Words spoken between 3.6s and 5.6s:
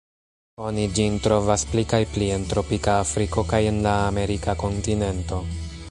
en la Amerika kontinento.